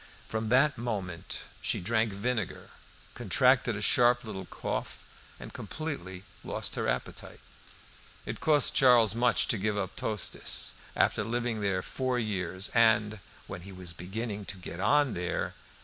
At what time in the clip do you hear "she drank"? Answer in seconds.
1.61-2.11